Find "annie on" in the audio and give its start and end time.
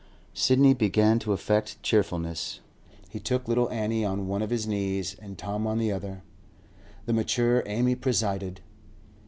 3.69-4.27